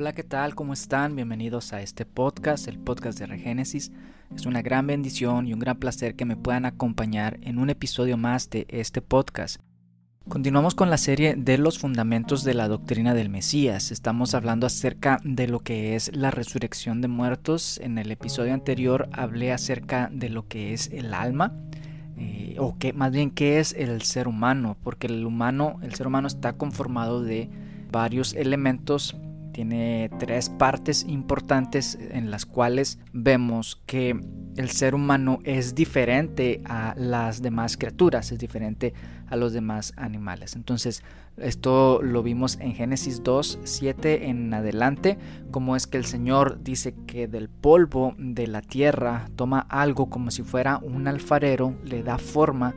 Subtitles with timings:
[0.00, 0.54] Hola, ¿qué tal?
[0.54, 1.14] ¿Cómo están?
[1.14, 3.92] Bienvenidos a este podcast, el podcast de Regénesis.
[4.34, 8.16] Es una gran bendición y un gran placer que me puedan acompañar en un episodio
[8.16, 9.60] más de este podcast.
[10.26, 13.92] Continuamos con la serie de los fundamentos de la doctrina del Mesías.
[13.92, 17.78] Estamos hablando acerca de lo que es la resurrección de muertos.
[17.82, 21.52] En el episodio anterior hablé acerca de lo que es el alma.
[22.16, 26.06] Eh, o que más bien qué es el ser humano, porque el humano, el ser
[26.06, 27.50] humano está conformado de
[27.92, 29.14] varios elementos
[29.52, 34.18] tiene tres partes importantes en las cuales vemos que
[34.56, 38.94] el ser humano es diferente a las demás criaturas, es diferente
[39.28, 40.56] a los demás animales.
[40.56, 41.02] Entonces,
[41.36, 45.18] esto lo vimos en Génesis 2, 7 en adelante,
[45.50, 50.30] como es que el Señor dice que del polvo de la tierra toma algo como
[50.30, 52.74] si fuera un alfarero, le da forma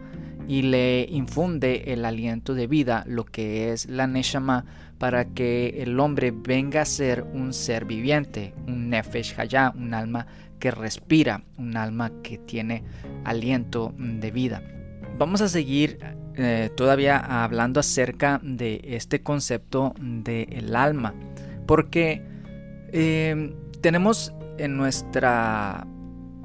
[0.48, 4.66] y le infunde el aliento de vida, lo que es la Neshama,
[5.03, 10.28] para que el hombre venga a ser un ser viviente, un Nefesh Hayah, un alma
[10.59, 12.86] que respira, un alma que tiene
[13.25, 14.63] aliento de vida.
[15.17, 16.00] Vamos a seguir
[16.36, 21.13] eh, todavía hablando acerca de este concepto del alma,
[21.67, 22.22] porque
[22.94, 25.85] eh, tenemos en nuestra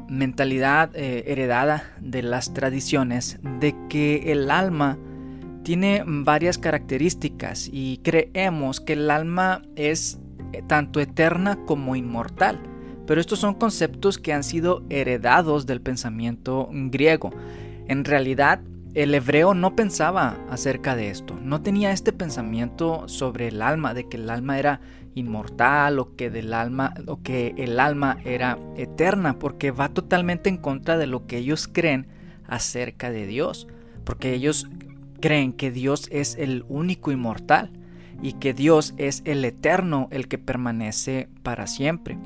[0.08, 4.98] mentalidad eh, heredada de las tradiciones de que el alma
[5.68, 10.18] tiene varias características y creemos que el alma es
[10.54, 12.58] eh, tanto eterna como inmortal.
[13.06, 17.34] Pero estos son conceptos que han sido heredados del pensamiento griego.
[17.86, 18.62] En realidad,
[18.94, 24.08] el hebreo no pensaba acerca de esto, no tenía este pensamiento sobre el alma, de
[24.08, 24.80] que el alma era
[25.14, 30.56] inmortal o que del alma o que el alma era eterna, porque va totalmente en
[30.56, 32.06] contra de lo que ellos creen
[32.46, 33.68] acerca de Dios,
[34.04, 34.66] porque ellos
[35.20, 37.70] creen que Dios es el único inmortal
[38.22, 42.18] y que Dios es el eterno, el que permanece para siempre.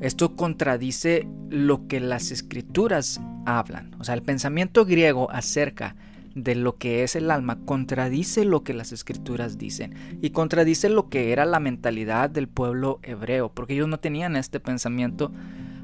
[0.00, 5.94] Esto contradice lo que las escrituras hablan, o sea, el pensamiento griego acerca
[6.34, 11.08] de lo que es el alma contradice lo que las escrituras dicen y contradice lo
[11.08, 15.32] que era la mentalidad del pueblo hebreo, porque ellos no tenían este pensamiento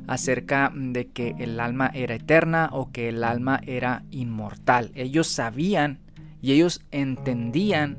[0.07, 4.93] acerca de que el alma era eterna o que el alma era inmortal.
[4.95, 5.99] Ellos sabían
[6.47, 7.99] y ellos entendían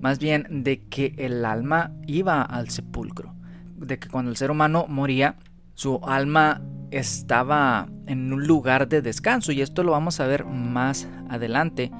[0.00, 3.34] más bien de que el alma iba al sepulcro,
[3.76, 5.34] de que cuando el ser humano moría,
[5.74, 6.62] su alma
[6.92, 11.90] estaba en un lugar de descanso y esto lo vamos a ver más adelante.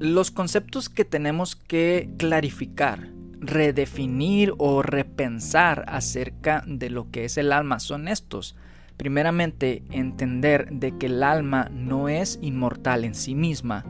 [0.00, 3.06] Los conceptos que tenemos que clarificar,
[3.38, 8.56] redefinir o repensar acerca de lo que es el alma son estos.
[8.96, 13.84] Primeramente, entender de que el alma no es inmortal en sí misma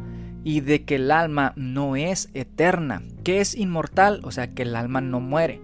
[0.45, 3.03] y de que el alma no es eterna.
[3.25, 4.21] ¿Qué es inmortal?
[4.25, 5.61] O sea, que el alma no muere,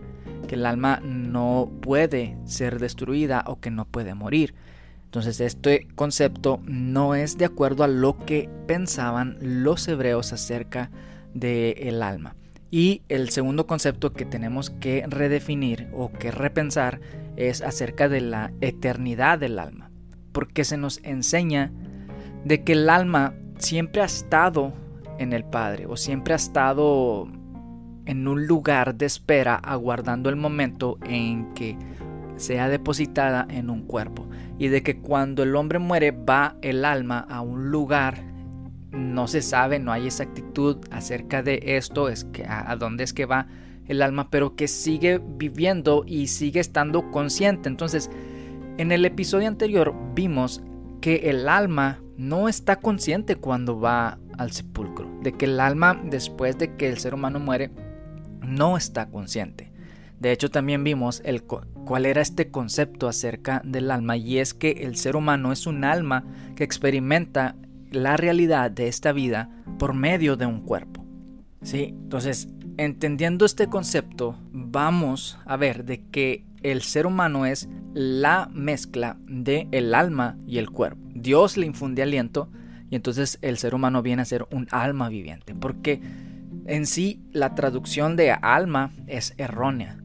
[0.48, 4.54] que el alma no puede ser destruida o que no puede morir.
[5.04, 10.90] Entonces este concepto no es de acuerdo a lo que pensaban los hebreos acerca
[11.34, 12.34] del alma.
[12.70, 17.00] Y el segundo concepto que tenemos que redefinir o que repensar
[17.36, 19.92] es acerca de la eternidad del alma.
[20.32, 21.70] Porque se nos enseña
[22.44, 24.72] de que el alma siempre ha estado
[25.18, 27.28] en el Padre o siempre ha estado
[28.06, 31.76] en un lugar de espera aguardando el momento en que
[32.36, 34.26] sea depositada en un cuerpo
[34.58, 38.34] y de que cuando el hombre muere va el alma a un lugar
[38.94, 43.26] no se sabe, no hay exactitud acerca de esto, es que a, dónde es que
[43.26, 43.48] va
[43.88, 47.68] el alma, pero que sigue viviendo y sigue estando consciente.
[47.68, 48.08] Entonces,
[48.78, 50.62] en el episodio anterior vimos
[51.00, 56.58] que el alma no está consciente cuando va al sepulcro, de que el alma después
[56.58, 57.70] de que el ser humano muere
[58.42, 59.72] no está consciente.
[60.20, 64.70] De hecho, también vimos el, cuál era este concepto acerca del alma y es que
[64.70, 66.24] el ser humano es un alma
[66.56, 67.56] que experimenta
[67.90, 71.04] la realidad de esta vida por medio de un cuerpo.
[71.62, 71.94] ¿Sí?
[72.02, 79.16] Entonces, entendiendo este concepto, vamos a ver de que el ser humano es la mezcla
[79.28, 81.00] de el alma y el cuerpo.
[81.14, 82.50] Dios le infunde aliento
[82.90, 86.00] y entonces el ser humano viene a ser un alma viviente, porque
[86.66, 89.98] en sí la traducción de alma es errónea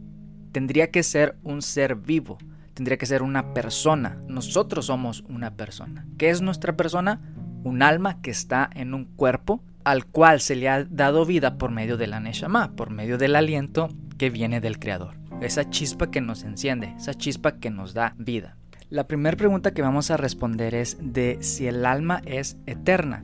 [0.51, 2.37] tendría que ser un ser vivo,
[2.73, 4.21] tendría que ser una persona.
[4.27, 6.05] Nosotros somos una persona.
[6.17, 7.21] ¿Qué es nuestra persona?
[7.63, 11.71] Un alma que está en un cuerpo al cual se le ha dado vida por
[11.71, 15.18] medio de la Neshama, por medio del aliento que viene del Creador.
[15.41, 18.57] Esa chispa que nos enciende, esa chispa que nos da vida.
[18.89, 23.23] La primera pregunta que vamos a responder es de si el alma es eterna.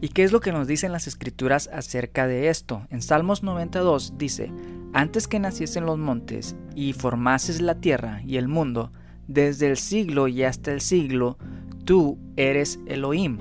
[0.00, 2.86] ¿Y qué es lo que nos dicen las escrituras acerca de esto?
[2.90, 4.52] En Salmos 92 dice,
[4.92, 8.92] antes que naciesen los montes y formases la tierra y el mundo,
[9.26, 11.36] desde el siglo y hasta el siglo,
[11.84, 13.38] tú eres Elohim.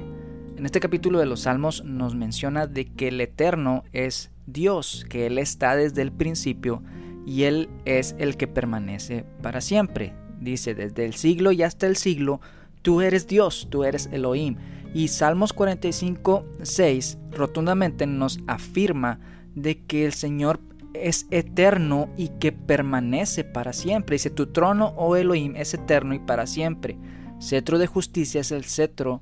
[0.58, 5.28] En este capítulo de los Salmos nos menciona de que el Eterno es Dios, que
[5.28, 6.82] Él está desde el principio
[7.26, 10.14] y Él es el que permanece para siempre.
[10.40, 12.42] Dice, desde el siglo y hasta el siglo,
[12.82, 14.58] tú eres Dios, tú eres Elohim.
[14.94, 19.20] Y Salmos 45, 6 rotundamente nos afirma
[19.56, 20.60] de que el Señor
[20.94, 24.16] es eterno y que permanece para siempre.
[24.16, 26.98] Dice, tu trono, oh Elohim, es eterno y para siempre.
[27.40, 29.22] Cetro de justicia es el cetro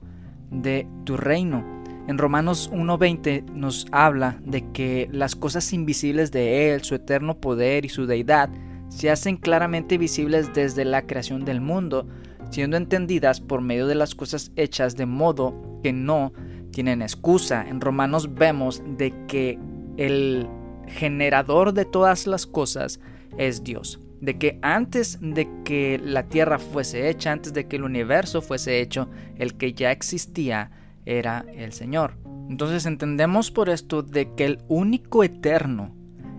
[0.51, 1.82] de tu reino.
[2.05, 7.85] En Romanos 1.20 nos habla de que las cosas invisibles de Él, su eterno poder
[7.85, 8.49] y su deidad,
[8.89, 12.05] se hacen claramente visibles desde la creación del mundo,
[12.49, 16.33] siendo entendidas por medio de las cosas hechas de modo que no
[16.71, 17.65] tienen excusa.
[17.67, 19.57] En Romanos vemos de que
[19.95, 20.49] el
[20.87, 22.99] generador de todas las cosas
[23.37, 24.01] es Dios.
[24.19, 28.81] De que antes de que la tierra fuese hecha, antes de que el universo fuese
[28.81, 30.71] hecho, el que ya existía
[31.05, 32.17] era el Señor.
[32.49, 35.95] Entonces entendemos por esto de que el único eterno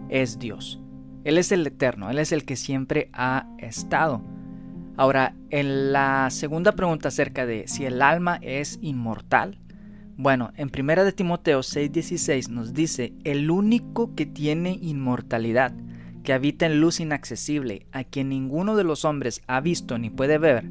[0.09, 0.81] es Dios.
[1.25, 4.23] Él es el eterno, Él es el que siempre ha estado.
[4.97, 9.59] Ahora, en la segunda pregunta acerca de si el alma es inmortal,
[10.17, 15.73] bueno, en 1 de Timoteo 6:16 nos dice, el único que tiene inmortalidad,
[16.23, 20.39] que habita en luz inaccesible, a quien ninguno de los hombres ha visto ni puede
[20.39, 20.71] ver,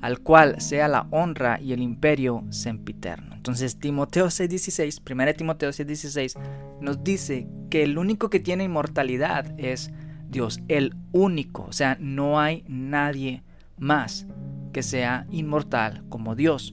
[0.00, 3.33] al cual sea la honra y el imperio sempiterno.
[3.44, 6.34] Entonces Timoteo 6:16, 1 Timoteo 6:16
[6.80, 9.90] nos dice que el único que tiene inmortalidad es
[10.30, 13.42] Dios, el único, o sea, no hay nadie
[13.76, 14.26] más
[14.72, 16.72] que sea inmortal como Dios.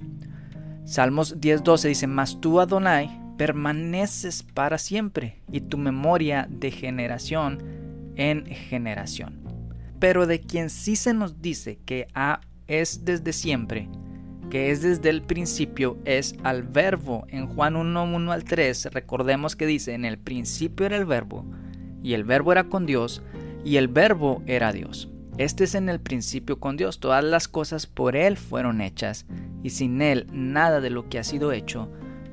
[0.86, 7.62] Salmos 10:12 dice, mas tú Adonai permaneces para siempre y tu memoria de generación
[8.16, 9.42] en generación.
[10.00, 13.90] Pero de quien sí se nos dice que ha es desde siempre,
[14.52, 17.26] que es desde el principio, es al verbo.
[17.30, 21.46] En Juan 1, 1 al 3, recordemos que dice, en el principio era el verbo,
[22.04, 23.24] y el verbo era con Dios,
[23.64, 25.10] y el verbo era Dios.
[25.38, 29.26] Este es en el principio con Dios, todas las cosas por Él fueron hechas,
[29.64, 31.90] y sin Él nada de lo que ha sido hecho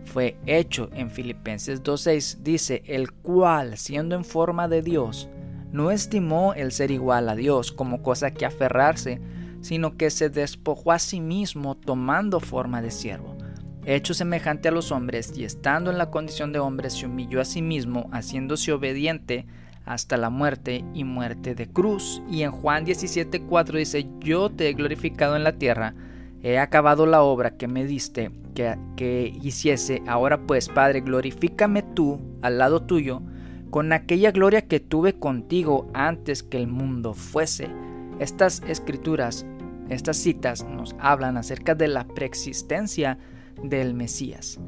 [0.08, 0.90] fue hecho.
[0.94, 5.28] En Filipenses 2.6 dice, el cual, siendo en forma de Dios,
[5.70, 9.20] no estimó el ser igual a Dios como cosa que aferrarse,
[9.60, 13.37] sino que se despojó a sí mismo tomando forma de siervo.
[13.84, 17.46] Hecho semejante a los hombres y estando en la condición de hombre, se humilló a
[17.46, 19.46] sí mismo, haciéndose obediente
[19.87, 22.22] hasta la muerte y muerte de cruz.
[22.31, 25.94] Y en Juan 17:4 dice, yo te he glorificado en la tierra,
[26.43, 32.20] he acabado la obra que me diste que, que hiciese, ahora pues, Padre, glorifícame tú
[32.43, 33.22] al lado tuyo,
[33.70, 37.70] con aquella gloria que tuve contigo antes que el mundo fuese.
[38.18, 39.46] Estas escrituras,
[39.88, 43.18] estas citas nos hablan acerca de la preexistencia
[43.62, 44.58] del Mesías,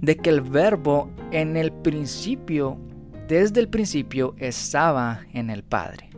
[0.00, 2.78] de que el verbo en el principio,
[3.28, 6.10] desde el principio, estaba en el Padre.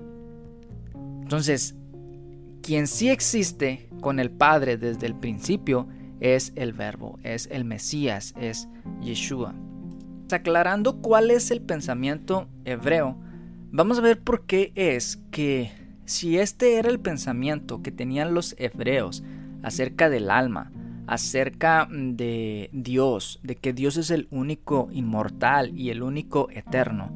[1.22, 1.74] Entonces,
[2.62, 5.88] quien sí existe con el Padre desde el principio
[6.20, 8.68] es el verbo, es el Mesías, es
[9.00, 9.54] Yeshua.
[10.30, 13.18] Aclarando cuál es el pensamiento hebreo,
[13.70, 15.81] vamos a ver por qué es que
[16.12, 19.24] si este era el pensamiento que tenían los hebreos
[19.62, 20.70] acerca del alma,
[21.06, 27.10] acerca de Dios, de que Dios es el único inmortal y el único eterno,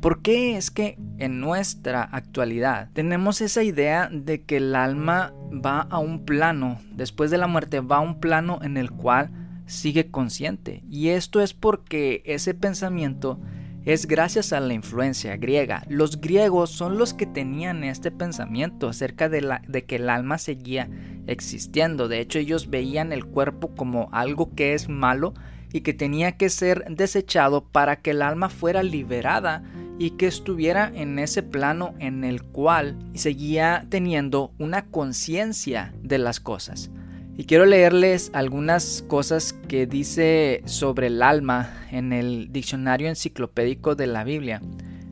[0.00, 5.32] ¿por qué es que en nuestra actualidad tenemos esa idea de que el alma
[5.64, 9.30] va a un plano, después de la muerte va a un plano en el cual
[9.66, 10.82] sigue consciente?
[10.90, 13.38] Y esto es porque ese pensamiento
[13.84, 15.84] es gracias a la influencia griega.
[15.88, 20.88] Los griegos son los que tenían este pensamiento acerca de, de, que el alma seguía
[21.26, 22.08] existiendo.
[22.08, 25.34] De hecho, ellos veían el cuerpo como algo que es malo
[25.72, 29.64] y que tenía que ser desechado para que el alma fuera liberada
[29.98, 36.40] y que estuviera en ese plano en el cual seguía teniendo una conciencia de las
[36.40, 36.90] cosas.
[37.36, 44.06] Y quiero leerles algunas cosas que dice sobre el alma en el diccionario enciclopédico de
[44.06, 44.60] la Biblia.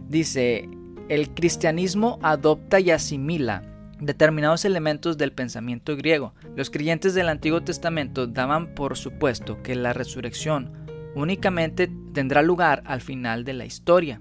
[0.09, 0.69] Dice,
[1.09, 3.63] el cristianismo adopta y asimila
[4.01, 6.35] determinados elementos del pensamiento griego.
[6.57, 10.73] Los creyentes del Antiguo Testamento daban por supuesto que la resurrección
[11.15, 14.21] únicamente tendrá lugar al final de la historia,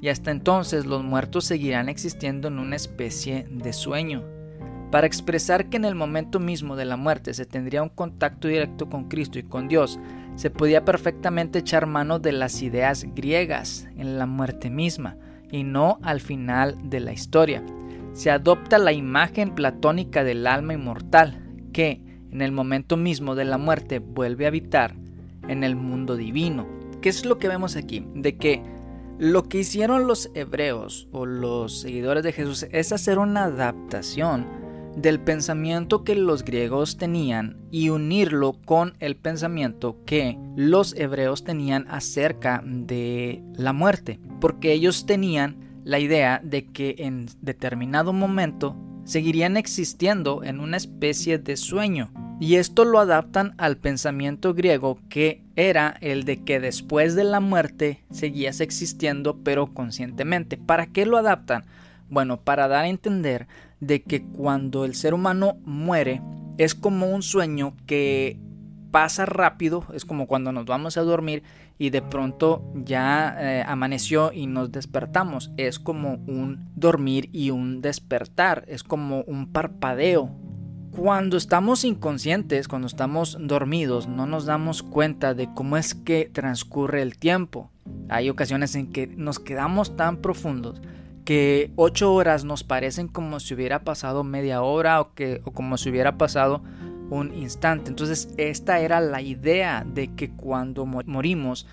[0.00, 4.37] y hasta entonces los muertos seguirán existiendo en una especie de sueño.
[4.90, 8.88] Para expresar que en el momento mismo de la muerte se tendría un contacto directo
[8.88, 10.00] con Cristo y con Dios,
[10.34, 15.16] se podía perfectamente echar mano de las ideas griegas en la muerte misma,
[15.50, 17.62] y no al final de la historia.
[18.12, 21.42] Se adopta la imagen platónica del alma inmortal,
[21.72, 24.94] que en el momento mismo de la muerte vuelve a habitar
[25.48, 26.66] en el mundo divino.
[27.02, 28.06] ¿Qué es lo que vemos aquí?
[28.14, 28.62] De que
[29.18, 35.20] lo que hicieron los hebreos o los seguidores de Jesús es hacer una adaptación del
[35.20, 42.62] pensamiento que los griegos tenían y unirlo con el pensamiento que los hebreos tenían acerca
[42.64, 50.44] de la muerte, porque ellos tenían la idea de que en determinado momento seguirían existiendo
[50.44, 52.12] en una especie de sueño.
[52.40, 57.40] Y esto lo adaptan al pensamiento griego que era el de que después de la
[57.40, 60.56] muerte seguías existiendo pero conscientemente.
[60.56, 61.64] ¿Para qué lo adaptan?
[62.10, 63.48] Bueno, para dar a entender
[63.80, 66.22] de que cuando el ser humano muere
[66.58, 68.40] es como un sueño que
[68.90, 71.42] pasa rápido, es como cuando nos vamos a dormir
[71.78, 75.52] y de pronto ya eh, amaneció y nos despertamos.
[75.56, 80.30] Es como un dormir y un despertar, es como un parpadeo.
[80.90, 87.02] Cuando estamos inconscientes, cuando estamos dormidos, no nos damos cuenta de cómo es que transcurre
[87.02, 87.70] el tiempo.
[88.08, 90.82] Hay ocasiones en que nos quedamos tan profundos
[91.28, 95.76] que ocho horas nos parecen como si hubiera pasado media hora o, que, o como
[95.76, 96.62] si hubiera pasado
[97.10, 97.90] un instante.
[97.90, 101.66] Entonces esta era la idea de que cuando morimos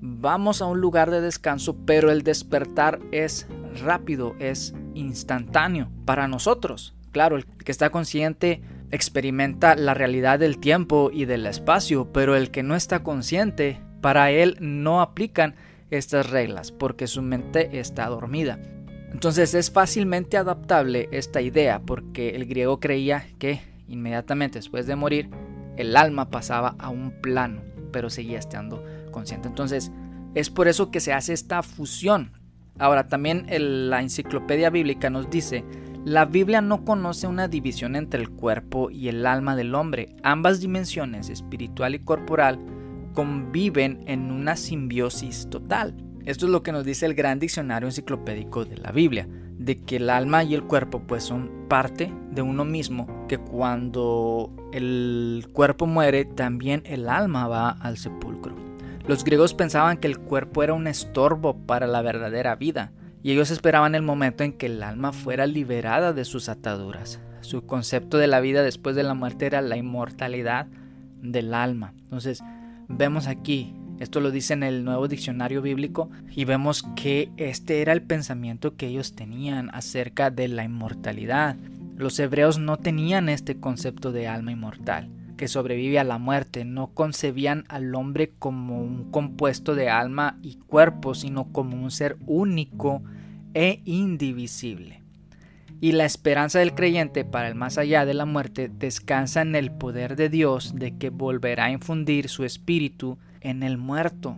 [0.00, 3.46] vamos a un lugar de descanso, pero el despertar es
[3.80, 6.96] rápido, es instantáneo para nosotros.
[7.12, 8.60] Claro, el que está consciente
[8.90, 14.32] experimenta la realidad del tiempo y del espacio, pero el que no está consciente, para
[14.32, 15.54] él no aplican
[15.90, 18.58] estas reglas porque su mente está dormida.
[19.12, 25.30] Entonces es fácilmente adaptable esta idea porque el griego creía que inmediatamente después de morir
[25.76, 29.48] el alma pasaba a un plano, pero seguía estando consciente.
[29.48, 29.92] Entonces
[30.34, 32.32] es por eso que se hace esta fusión.
[32.78, 35.64] Ahora también la enciclopedia bíblica nos dice,
[36.04, 40.14] la Biblia no conoce una división entre el cuerpo y el alma del hombre.
[40.22, 42.60] Ambas dimensiones, espiritual y corporal,
[43.12, 45.96] conviven en una simbiosis total.
[46.26, 49.28] Esto es lo que nos dice el gran diccionario enciclopédico de la Biblia,
[49.58, 54.50] de que el alma y el cuerpo pues son parte de uno mismo, que cuando
[54.72, 58.56] el cuerpo muere también el alma va al sepulcro.
[59.06, 62.90] Los griegos pensaban que el cuerpo era un estorbo para la verdadera vida,
[63.22, 67.20] y ellos esperaban el momento en que el alma fuera liberada de sus ataduras.
[67.40, 70.66] Su concepto de la vida después de la muerte era la inmortalidad
[71.22, 71.94] del alma.
[72.02, 72.42] Entonces,
[72.88, 77.92] vemos aquí esto lo dice en el nuevo diccionario bíblico y vemos que este era
[77.92, 81.56] el pensamiento que ellos tenían acerca de la inmortalidad.
[81.96, 86.88] Los hebreos no tenían este concepto de alma inmortal que sobrevive a la muerte, no
[86.88, 93.02] concebían al hombre como un compuesto de alma y cuerpo, sino como un ser único
[93.54, 95.02] e indivisible.
[95.80, 99.70] Y la esperanza del creyente para el más allá de la muerte descansa en el
[99.70, 104.36] poder de Dios de que volverá a infundir su espíritu en el muerto.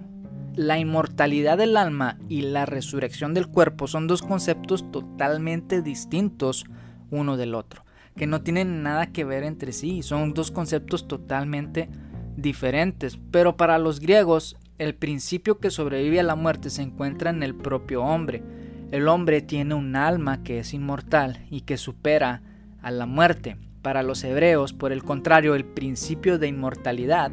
[0.54, 6.66] La inmortalidad del alma y la resurrección del cuerpo son dos conceptos totalmente distintos
[7.10, 7.84] uno del otro,
[8.16, 11.88] que no tienen nada que ver entre sí, son dos conceptos totalmente
[12.36, 17.42] diferentes, pero para los griegos el principio que sobrevive a la muerte se encuentra en
[17.42, 18.42] el propio hombre.
[18.90, 22.42] El hombre tiene un alma que es inmortal y que supera
[22.82, 23.56] a la muerte.
[23.80, 27.32] Para los hebreos, por el contrario, el principio de inmortalidad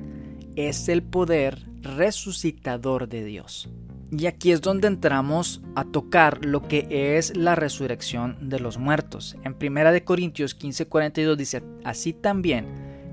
[0.56, 3.70] es el poder resucitador de Dios.
[4.12, 9.36] Y aquí es donde entramos a tocar lo que es la resurrección de los muertos.
[9.44, 12.66] En 1 Corintios 15:42 dice, así también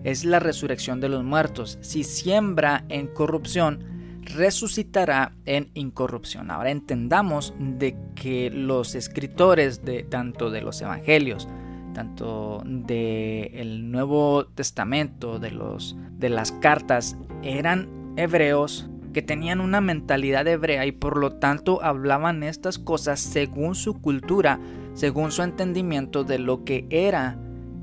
[0.05, 1.79] es la resurrección de los muertos.
[1.81, 3.85] Si siembra en corrupción,
[4.23, 6.51] resucitará en incorrupción.
[6.51, 11.49] Ahora entendamos de que los escritores de tanto de los evangelios
[11.93, 20.47] tanto del Nuevo Testamento, de, los, de las cartas, eran hebreos que tenían una mentalidad
[20.47, 24.59] hebrea y por lo tanto hablaban estas cosas según su cultura,
[24.95, 27.39] según su entendimiento de lo que era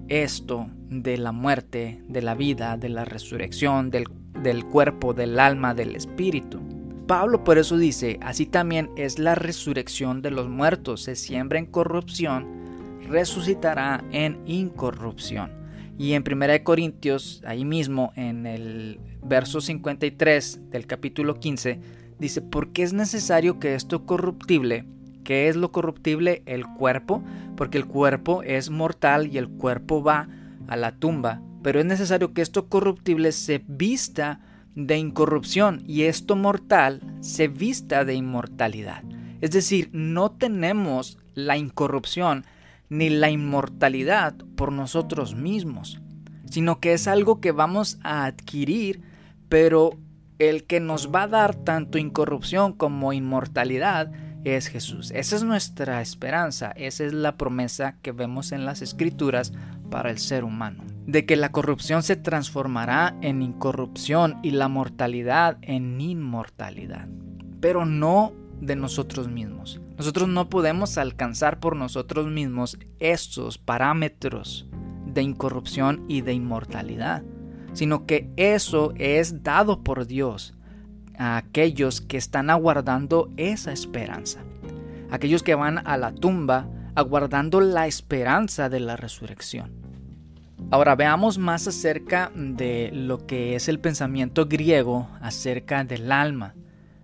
[0.07, 4.05] esto de la muerte, de la vida, de la resurrección, del,
[4.41, 6.59] del cuerpo, del alma, del espíritu.
[7.05, 11.65] Pablo por eso dice, así también es la resurrección de los muertos, se siembra en
[11.65, 12.58] corrupción
[13.09, 15.51] resucitará en incorrupción.
[15.97, 21.79] Y en 1 Corintios, ahí mismo en el verso 53 del capítulo 15,
[22.19, 24.85] dice, porque es necesario que esto corruptible,
[25.25, 26.41] ¿qué es lo corruptible?
[26.45, 27.21] El cuerpo,
[27.57, 30.29] porque el cuerpo es mortal y el cuerpo va
[30.67, 34.39] a la tumba, pero es necesario que esto corruptible se vista
[34.75, 39.03] de incorrupción y esto mortal se vista de inmortalidad.
[39.41, 42.45] Es decir, no tenemos la incorrupción
[42.89, 46.01] ni la inmortalidad por nosotros mismos,
[46.49, 49.01] sino que es algo que vamos a adquirir,
[49.47, 49.91] pero
[50.39, 54.11] el que nos va a dar tanto incorrupción como inmortalidad
[54.43, 55.11] es Jesús.
[55.11, 59.53] Esa es nuestra esperanza, esa es la promesa que vemos en las escrituras
[59.91, 65.57] para el ser humano, de que la corrupción se transformará en incorrupción y la mortalidad
[65.61, 67.07] en inmortalidad,
[67.59, 69.81] pero no de nosotros mismos.
[69.99, 74.65] Nosotros no podemos alcanzar por nosotros mismos estos parámetros
[75.05, 77.21] de incorrupción y de inmortalidad,
[77.73, 80.55] sino que eso es dado por Dios
[81.17, 84.39] a aquellos que están aguardando esa esperanza,
[85.11, 89.73] aquellos que van a la tumba aguardando la esperanza de la resurrección.
[90.71, 96.55] Ahora veamos más acerca de lo que es el pensamiento griego acerca del alma.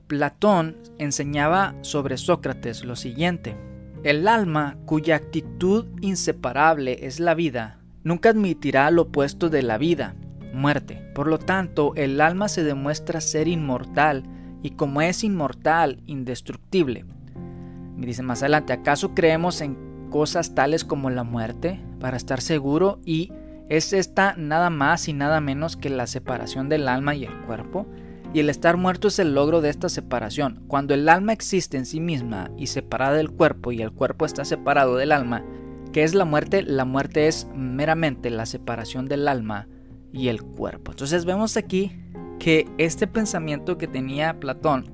[0.07, 3.57] Platón enseñaba sobre Sócrates lo siguiente.
[4.03, 10.15] El alma, cuya actitud inseparable es la vida, nunca admitirá lo opuesto de la vida,
[10.53, 11.01] muerte.
[11.15, 14.23] Por lo tanto, el alma se demuestra ser inmortal
[14.61, 17.05] y como es inmortal, indestructible.
[17.97, 22.99] Me dice más adelante, ¿acaso creemos en cosas tales como la muerte para estar seguro
[23.05, 23.31] y
[23.69, 27.87] es esta nada más y nada menos que la separación del alma y el cuerpo?
[28.35, 30.65] Y el estar muerto es el logro de esta separación.
[30.67, 34.43] Cuando el alma existe en sí misma y separada del cuerpo y el cuerpo está
[34.43, 35.45] separado del alma,
[35.93, 36.61] ¿qué es la muerte?
[36.61, 39.69] La muerte es meramente la separación del alma
[40.11, 40.91] y el cuerpo.
[40.91, 41.93] Entonces vemos aquí
[42.37, 44.91] que este pensamiento que tenía Platón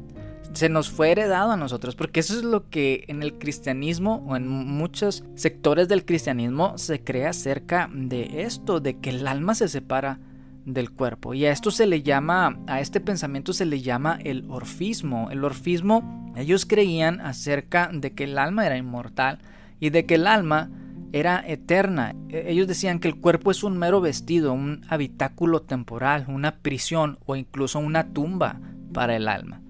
[0.54, 4.36] se nos fue heredado a nosotros, porque eso es lo que en el cristianismo o
[4.36, 9.68] en muchos sectores del cristianismo se cree acerca de esto, de que el alma se
[9.68, 10.20] separa
[10.66, 11.34] del cuerpo.
[11.34, 15.30] Y a esto se le llama, a este pensamiento se le llama el orfismo.
[15.32, 19.40] El orfismo, ellos creían acerca de que el alma era inmortal
[19.80, 20.70] y de que el alma
[21.14, 22.16] era eterna.
[22.30, 27.20] E, ellos decían que el cuerpo es un mero vestido, un habitáculo temporal, una prisión
[27.26, 28.60] o incluso una tumba
[28.94, 29.62] para el alma.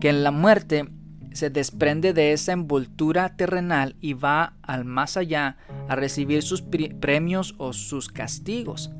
[0.00, 0.88] Que en la muerte
[1.32, 7.54] se desprende de esa envoltura terrenal y va al más allá a recibir sus premios
[7.58, 8.90] o sus castigos,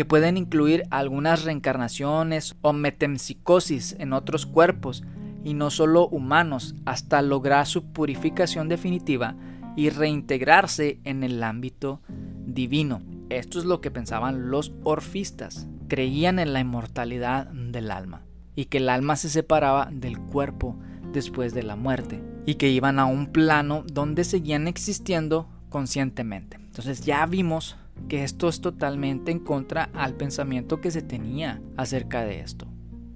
[0.00, 5.04] que pueden incluir algunas reencarnaciones o metempsicosis en otros cuerpos,
[5.44, 9.36] y no solo humanos, hasta lograr su purificación definitiva
[9.76, 12.00] y reintegrarse en el ámbito
[12.46, 13.02] divino.
[13.28, 15.68] Esto es lo que pensaban los orfistas.
[15.86, 18.22] Creían en la inmortalidad del alma
[18.56, 20.78] y que el alma se separaba del cuerpo
[21.12, 26.56] después de la muerte y que iban a un plano donde seguían existiendo conscientemente.
[26.56, 27.76] Entonces ya vimos
[28.08, 32.66] que esto es totalmente en contra al pensamiento que se tenía acerca de esto.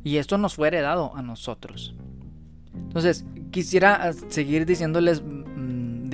[0.03, 1.95] Y esto nos fue heredado a nosotros.
[2.75, 5.23] Entonces, quisiera seguir diciéndoles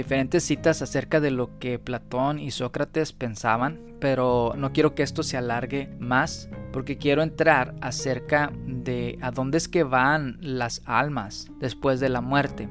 [0.00, 5.22] diferentes citas acerca de lo que Platón y Sócrates pensaban, pero no quiero que esto
[5.22, 11.50] se alargue más porque quiero entrar acerca de a dónde es que van las almas
[11.58, 12.68] después de la muerte.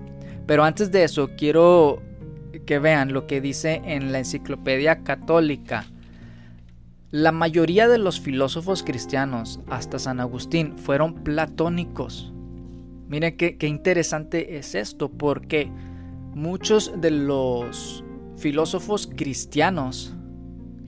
[0.48, 2.02] Pero antes de eso quiero
[2.66, 5.86] que vean lo que dice en la enciclopedia católica.
[7.12, 12.32] La mayoría de los filósofos cristianos, hasta San Agustín, fueron platónicos.
[13.08, 15.72] Miren qué, qué interesante es esto, porque
[16.36, 18.04] muchos de los
[18.38, 20.16] filósofos cristianos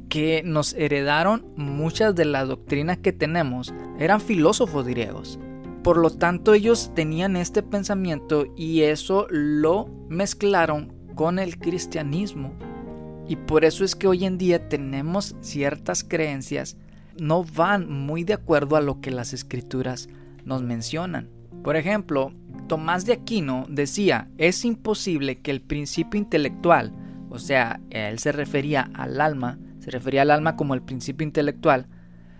[0.10, 5.40] que nos heredaron muchas de las doctrinas que tenemos eran filósofos griegos.
[5.84, 12.54] Por lo tanto, ellos tenían este pensamiento y eso lo mezclaron con el cristianismo.
[13.28, 16.78] Y por eso es que hoy en día tenemos ciertas creencias
[17.20, 20.10] no van muy de acuerdo a lo que las escrituras
[20.46, 21.30] nos mencionan.
[21.64, 22.34] Por ejemplo,
[22.68, 26.94] Tomás de Aquino decía, es imposible que el principio intelectual,
[27.30, 31.88] o sea, él se refería al alma, se refería al alma como el principio intelectual,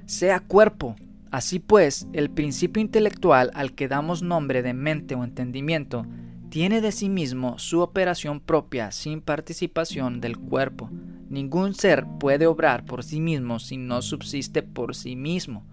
[0.06, 0.96] sea cuerpo.
[1.30, 6.06] Así pues, el principio intelectual al que damos nombre de mente o entendimiento,
[6.52, 10.90] tiene de sí mismo su operación propia sin participación del cuerpo.
[11.30, 15.64] Ningún ser puede obrar por sí mismo si no subsiste por sí mismo.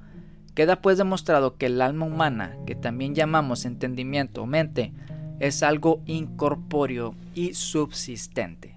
[0.54, 4.92] Queda pues demostrado que el alma humana, que también llamamos entendimiento o mente,
[5.40, 8.76] es algo incorpóreo y subsistente.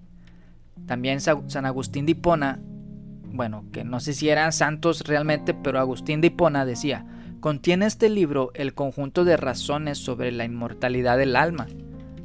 [0.88, 2.60] También San Agustín de Hipona,
[3.26, 7.06] bueno, que no sé si eran santos realmente, pero Agustín de Hipona decía,
[7.42, 11.68] contiene este libro el conjunto de razones sobre la inmortalidad del alma.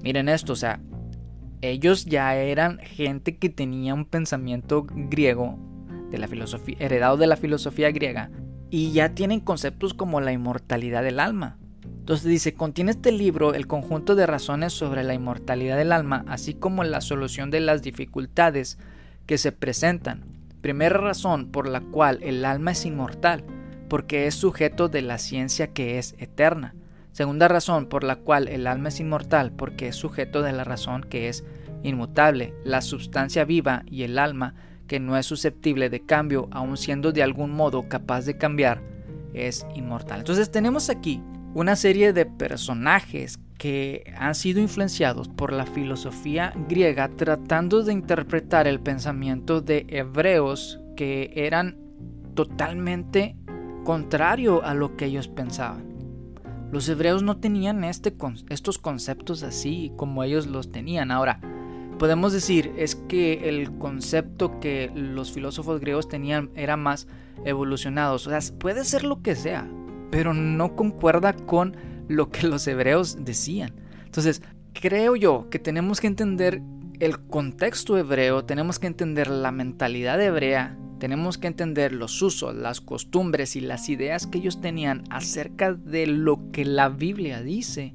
[0.06, 0.78] Miren esto, o sea,
[1.62, 5.58] ellos ya eran gente que tenía un pensamiento griego
[6.12, 8.30] de la filosofía, heredado de la filosofía griega,
[8.70, 11.58] y ya tienen conceptos como la inmortalidad del alma.
[11.82, 16.54] Entonces dice, contiene este libro el conjunto de razones sobre la inmortalidad del alma, así
[16.54, 18.78] como la solución de las dificultades
[19.26, 20.24] que se presentan.
[20.60, 23.42] Primera razón por la cual el alma es inmortal,
[23.88, 26.76] porque es sujeto de la ciencia que es eterna.
[27.16, 31.00] Segunda razón por la cual el alma es inmortal, porque es sujeto de la razón
[31.00, 31.44] que es
[31.82, 34.52] inmutable, la sustancia viva y el alma,
[34.86, 38.82] que no es susceptible de cambio, aun siendo de algún modo capaz de cambiar,
[39.32, 40.18] es inmortal.
[40.18, 41.22] Entonces tenemos aquí
[41.54, 48.66] una serie de personajes que han sido influenciados por la filosofía griega tratando de interpretar
[48.66, 51.78] el pensamiento de hebreos que eran
[52.34, 53.36] totalmente
[53.84, 55.95] contrario a lo que ellos pensaban.
[56.72, 58.14] Los hebreos no tenían este,
[58.48, 61.10] estos conceptos así como ellos los tenían.
[61.10, 61.40] Ahora,
[61.98, 67.06] podemos decir es que el concepto que los filósofos griegos tenían era más
[67.44, 68.16] evolucionado.
[68.16, 69.68] O sea, puede ser lo que sea
[70.10, 71.76] pero no concuerda con
[72.08, 73.74] lo que los hebreos decían.
[74.04, 76.62] Entonces, creo yo que tenemos que entender
[77.00, 82.80] el contexto hebreo, tenemos que entender la mentalidad hebrea, tenemos que entender los usos, las
[82.80, 87.94] costumbres y las ideas que ellos tenían acerca de lo que la Biblia dice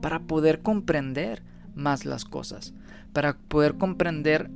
[0.00, 1.42] para poder comprender
[1.74, 2.74] más las cosas,
[3.12, 4.50] para poder comprender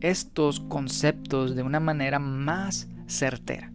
[0.00, 3.72] estos conceptos de una manera más certera.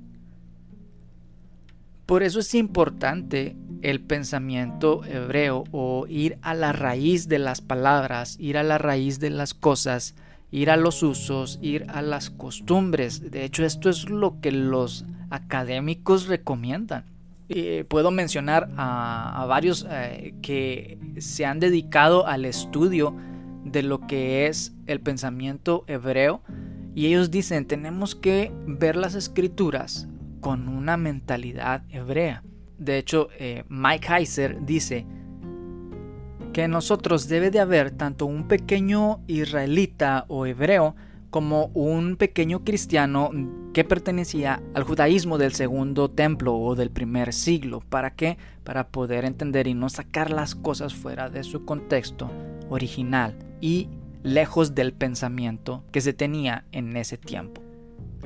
[2.06, 8.36] Por eso es importante el pensamiento hebreo o ir a la raíz de las palabras,
[8.40, 10.16] ir a la raíz de las cosas,
[10.52, 13.32] ir a los usos, ir a las costumbres.
[13.32, 17.06] De hecho, esto es lo que los académicos recomiendan.
[17.88, 23.16] puedo mencionar a, varios eh, que se han dedicado al estudio
[23.64, 26.42] de lo que es el pensamiento hebreo
[26.96, 30.08] y ellos dicen tenemos que ver las escrituras
[30.42, 32.44] con una mentalidad hebrea.
[32.78, 35.06] De hecho, eh, Mike Heiser dice
[36.60, 40.94] que nosotros debe de haber tanto un pequeño israelita o hebreo
[41.30, 43.32] como un pequeño cristiano
[43.74, 47.80] que pertenecía al judaísmo del segundo templo o del primer siglo.
[47.80, 48.38] ¿Para qué?
[48.66, 52.30] Para poder entender y no sacar las cosas fuera de su contexto
[52.70, 53.88] original y
[54.24, 57.62] lejos del pensamiento que se tenía en ese tiempo.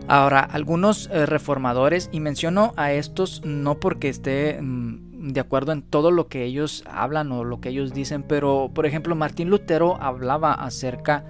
[0.07, 5.81] Ahora, algunos eh, reformadores, y menciono a estos no porque esté mm, de acuerdo en
[5.81, 9.97] todo lo que ellos hablan o lo que ellos dicen, pero por ejemplo Martín Lutero
[10.01, 11.23] hablaba acerca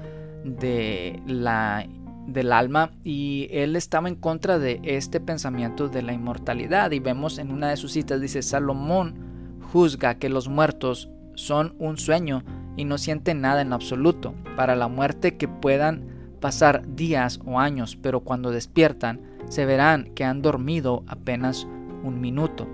[0.44, 1.86] de la
[2.28, 7.38] del alma y él estaba en contra de este pensamiento de la inmortalidad y vemos
[7.38, 12.44] en una de sus citas dice Salomón juzga que los muertos son un sueño
[12.78, 17.98] y no sienten nada en absoluto para la muerte que puedan pasar días o años,
[18.02, 21.68] pero cuando despiertan se verán que han dormido apenas
[22.04, 22.68] un minuto.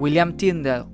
[0.00, 0.86] William Tyndall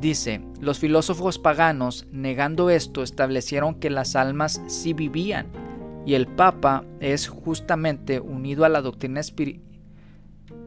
[0.00, 5.48] dice, los filósofos paganos, negando esto, establecieron que las almas sí vivían,
[6.06, 9.20] y el Papa es justamente unido a la doctrina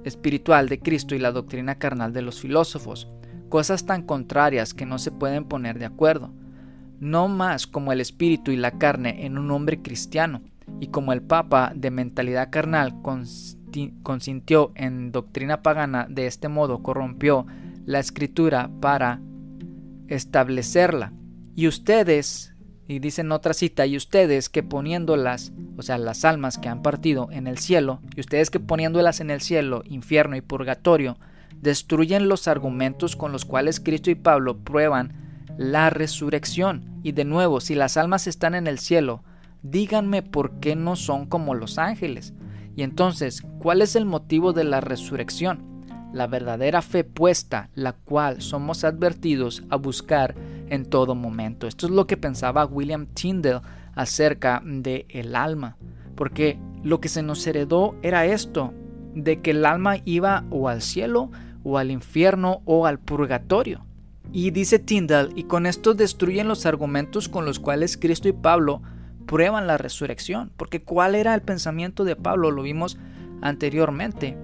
[0.04, 3.08] espiritual de Cristo y la doctrina carnal de los filósofos,
[3.50, 6.32] cosas tan contrarias que no se pueden poner de acuerdo,
[7.00, 10.44] no más como el espíritu y la carne en un hombre cristiano,
[10.80, 12.94] y como el Papa de mentalidad carnal
[14.04, 17.48] consintió en doctrina pagana, de este modo corrompió
[17.88, 19.22] la escritura para
[20.10, 21.14] establecerla.
[21.56, 22.54] Y ustedes,
[22.86, 27.30] y dicen otra cita, y ustedes que poniéndolas, o sea, las almas que han partido
[27.32, 31.18] en el cielo, y ustedes que poniéndolas en el cielo, infierno y purgatorio,
[31.62, 37.00] destruyen los argumentos con los cuales Cristo y Pablo prueban la resurrección.
[37.04, 39.24] Y de nuevo, si las almas están en el cielo,
[39.64, 42.34] díganme por qué no son como los ángeles.
[42.76, 45.77] Y entonces, ¿cuál es el motivo de la resurrección?
[46.14, 50.36] La verdadera fe puesta, la cual somos advertidos a buscar
[50.70, 51.68] en todo momento.
[51.68, 53.62] Esto es lo que pensaba William Tyndale
[53.96, 55.78] acerca de el alma,
[56.16, 58.74] porque lo que se nos heredó era esto,
[59.14, 61.32] de que el alma iba o al cielo
[61.64, 63.86] o al infierno o al purgatorio.
[64.32, 68.82] Y dice Tyndall, y con esto destruyen los argumentos con los cuales Cristo y Pablo
[69.26, 70.52] prueban la resurrección.
[70.58, 72.52] Porque ¿cuál era el pensamiento de Pablo?
[72.52, 72.98] Lo vimos
[73.42, 74.38] anteriormente.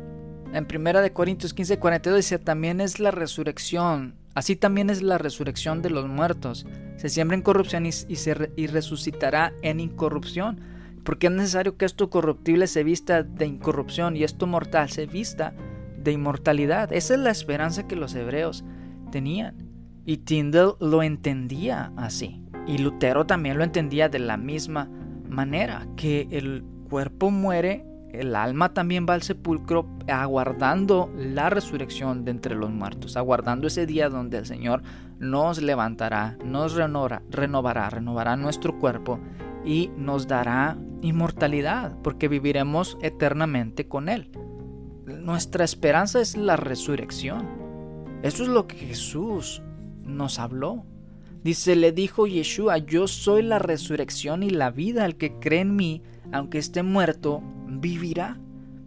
[0.53, 4.13] En 1 Corintios 15, 42 dice, también es la resurrección.
[4.35, 6.67] Así también es la resurrección de los muertos.
[6.97, 10.61] Se siembra en corrupción y, se, resucitará en incorrupción.
[11.03, 15.55] Porque es necesario que esto corruptible se vista de incorrupción y esto mortal se vista
[15.97, 16.93] de inmortalidad.
[16.93, 18.63] Esa es la esperanza que los hebreos
[19.11, 19.55] tenían.
[20.05, 22.43] Y Tyndall lo entendía así.
[22.67, 24.87] Y Lutero también lo entendía de la misma
[25.27, 32.31] manera, que el cuerpo muere el alma también va al sepulcro aguardando la resurrección de
[32.31, 34.83] entre los muertos, aguardando ese día donde el Señor
[35.19, 39.19] nos levantará, nos renovará, renovará, renovará nuestro cuerpo
[39.65, 44.29] y nos dará inmortalidad, porque viviremos eternamente con Él.
[45.05, 47.47] Nuestra esperanza es la resurrección.
[48.21, 49.61] Eso es lo que Jesús
[50.01, 50.85] nos habló.
[51.43, 55.75] Dice, le dijo Yeshua, yo soy la resurrección y la vida, el que cree en
[55.75, 57.43] mí, aunque esté muerto,
[57.83, 58.37] vivirá.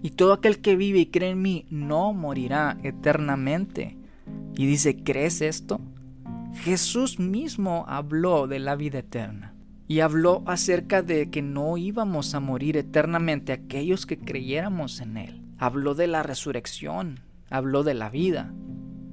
[0.02, 3.96] Y todo aquel que vive y cree en mí no morirá eternamente.
[4.56, 5.80] Y dice, ¿crees esto?
[6.54, 9.54] Jesús mismo habló de la vida eterna.
[9.88, 15.42] Y habló acerca de que no íbamos a morir eternamente aquellos que creyéramos en Él.
[15.58, 18.52] Habló de la resurrección, habló de la vida.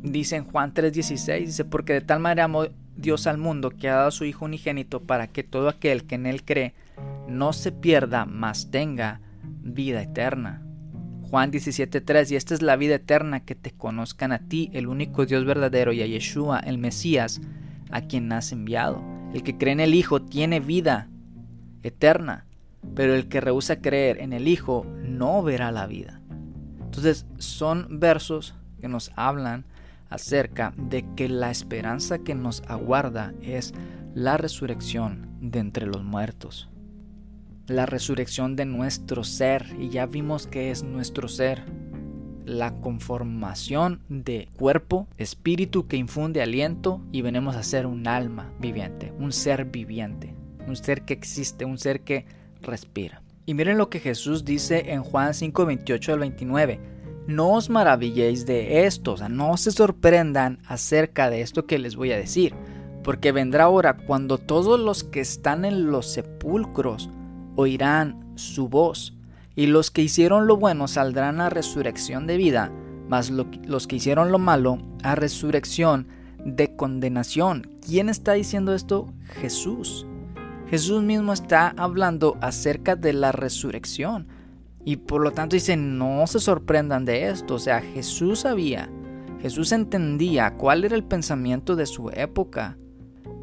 [0.01, 2.65] Dice en Juan 3:16, dice, porque de tal manera amó
[2.95, 6.15] Dios al mundo que ha dado a su Hijo unigénito para que todo aquel que
[6.15, 6.73] en Él cree
[7.27, 9.21] no se pierda, mas tenga
[9.63, 10.61] vida eterna.
[11.23, 15.25] Juan 17:3, y esta es la vida eterna, que te conozcan a ti, el único
[15.25, 17.41] Dios verdadero, y a Yeshua, el Mesías,
[17.89, 19.03] a quien has enviado.
[19.33, 21.09] El que cree en el Hijo tiene vida
[21.81, 22.45] eterna,
[22.93, 26.21] pero el que rehúsa creer en el Hijo no verá la vida.
[26.83, 29.65] Entonces son versos que nos hablan
[30.09, 33.73] acerca de que la esperanza que nos aguarda es
[34.13, 36.69] la resurrección de entre los muertos.
[37.67, 41.63] La resurrección de nuestro ser, y ya vimos que es nuestro ser,
[42.45, 49.13] la conformación de cuerpo, espíritu que infunde aliento y venimos a ser un alma viviente,
[49.17, 50.35] un ser viviente,
[50.67, 52.25] un ser que existe, un ser que
[52.61, 53.21] respira.
[53.45, 56.79] Y miren lo que Jesús dice en Juan 5, 28 al 29.
[57.27, 61.95] No os maravilléis de esto, o sea, no se sorprendan acerca de esto que les
[61.95, 62.53] voy a decir,
[63.05, 67.09] porque vendrá hora cuando todos los que están en los sepulcros
[67.55, 69.17] oirán su voz
[69.55, 72.71] y los que hicieron lo bueno saldrán a resurrección de vida,
[73.07, 76.07] mas los que hicieron lo malo a resurrección
[76.43, 77.69] de condenación.
[77.85, 79.13] ¿Quién está diciendo esto?
[79.41, 80.05] Jesús.
[80.69, 84.27] Jesús mismo está hablando acerca de la resurrección.
[84.85, 87.55] Y por lo tanto dice, no se sorprendan de esto.
[87.55, 88.89] O sea, Jesús sabía,
[89.41, 92.77] Jesús entendía cuál era el pensamiento de su época.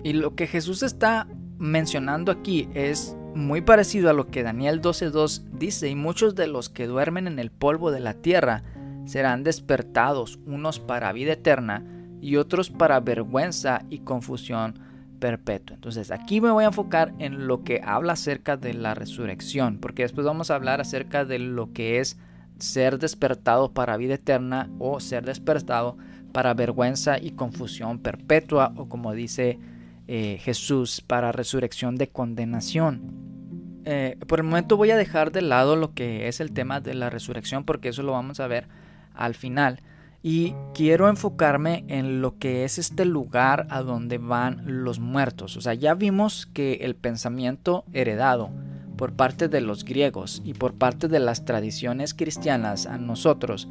[0.03, 5.43] Y lo que Jesús está mencionando aquí es muy parecido a lo que Daniel 12.2
[5.53, 8.63] dice, y muchos de los que duermen en el polvo de la tierra
[9.05, 11.85] serán despertados, unos para vida eterna
[12.21, 14.79] y otros para vergüenza y confusión
[15.19, 15.77] perpetua.
[15.77, 20.03] Entonces aquí me voy a enfocar en lo que habla acerca de la resurrección, porque
[20.03, 22.19] después vamos a hablar acerca de lo que es
[22.59, 25.97] ser despertado para vida eterna o ser despertado
[26.33, 29.59] para vergüenza y confusión perpetua o como dice
[30.09, 33.20] eh, Jesús para resurrección de condenación.
[33.85, 36.95] Eh, por el momento voy a dejar de lado lo que es el tema de
[36.95, 38.67] la resurrección porque eso lo vamos a ver
[39.15, 39.81] al final.
[40.23, 45.57] Y quiero enfocarme en lo que es este lugar a donde van los muertos.
[45.57, 48.51] O sea, ya vimos que el pensamiento heredado
[48.99, 53.67] por parte de los griegos y por parte de las tradiciones cristianas a nosotros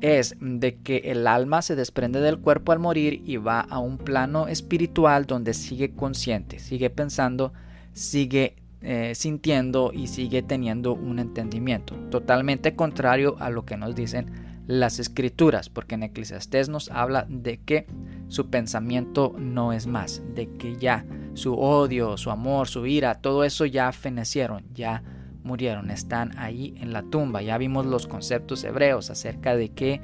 [0.00, 3.98] es de que el alma se desprende del cuerpo al morir y va a un
[3.98, 7.52] plano espiritual donde sigue consciente, sigue pensando,
[7.92, 11.94] sigue eh, sintiendo y sigue teniendo un entendimiento.
[12.10, 17.58] Totalmente contrario a lo que nos dicen las escrituras, porque en Eclesiastés nos habla de
[17.58, 17.86] que
[18.28, 23.44] su pensamiento no es más, de que ya su odio, su amor, su ira, todo
[23.44, 25.02] eso ya fenecieron, ya
[25.42, 27.42] murieron, están ahí en la tumba.
[27.42, 30.00] Ya vimos los conceptos hebreos acerca de que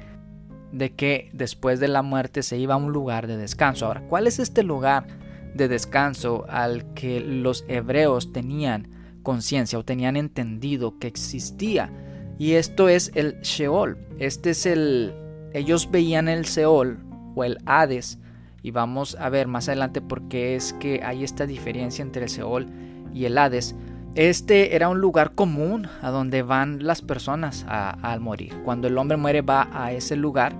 [0.71, 3.85] de que después de la muerte se iba a un lugar de descanso.
[3.85, 5.07] Ahora, ¿cuál es este lugar
[5.53, 8.89] de descanso al que los hebreos tenían
[9.23, 11.91] conciencia o tenían entendido que existía?
[12.37, 13.97] Y esto es el Sheol.
[14.19, 15.13] Este es el
[15.53, 16.99] ellos veían el Seol
[17.35, 18.19] o el Hades
[18.61, 22.29] y vamos a ver más adelante por qué es que hay esta diferencia entre el
[22.29, 22.67] Seol
[23.13, 23.75] y el Hades
[24.17, 28.51] este era un lugar común a donde van las personas al morir.
[28.65, 30.55] Cuando el hombre muere va a ese lugar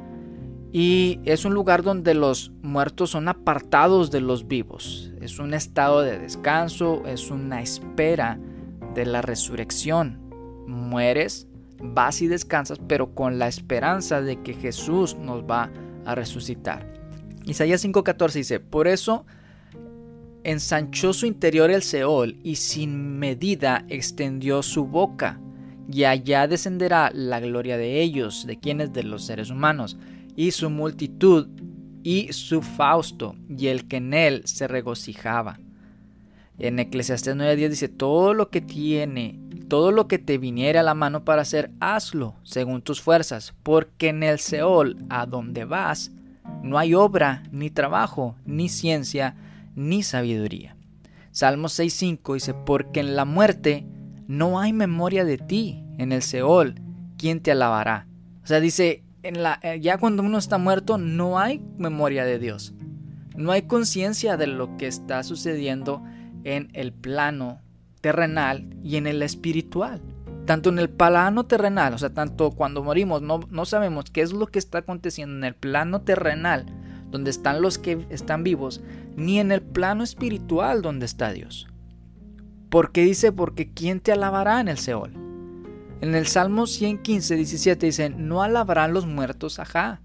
[0.72, 5.12] y es un lugar donde los muertos son apartados de los vivos.
[5.22, 8.40] Es un estado de descanso, es una espera
[8.94, 10.20] de la resurrección.
[10.68, 11.48] Mueres,
[11.82, 15.72] vas y descansas, pero con la esperanza de que Jesús nos va
[16.06, 16.94] a resucitar.
[17.46, 19.26] Isaías 5:14 dice, por eso
[20.44, 25.40] ensanchó su interior el Seol y sin medida extendió su boca,
[25.90, 29.98] y allá descenderá la gloria de ellos, de quienes de los seres humanos,
[30.38, 31.50] y su multitud,
[32.04, 35.60] y su fausto, y el que en él se regocijaba.
[36.58, 40.94] En Eclesiastés 9:10 dice, todo lo que tiene todo lo que te viniere a la
[40.94, 46.12] mano para hacer, hazlo según tus fuerzas, porque en el Seol, a donde vas,
[46.64, 49.36] no hay obra, ni trabajo, ni ciencia,
[49.76, 50.76] ni sabiduría.
[51.32, 53.86] Salmo 6.5 dice, porque en la muerte
[54.28, 56.76] no hay memoria de ti, en el Seol,
[57.18, 58.08] ¿quién te alabará?
[58.44, 62.74] O sea, dice, eh, ya cuando uno está muerto no hay memoria de Dios.
[63.36, 66.04] No hay conciencia de lo que está sucediendo
[66.44, 67.62] en el plano
[68.02, 70.02] terrenal y en el espiritual.
[70.46, 74.32] Tanto en el plano terrenal, o sea, tanto cuando morimos no, no sabemos qué es
[74.32, 76.66] lo que está aconteciendo en el plano terrenal,
[77.12, 78.82] donde están los que están vivos,
[79.16, 81.68] ni en el plano espiritual donde está Dios.
[82.70, 83.32] ¿Por qué dice?
[83.32, 85.27] Porque ¿quién te alabará en el Seol?
[86.00, 90.02] En el Salmo 115, 17 dice, no alabarán los muertos, ajá,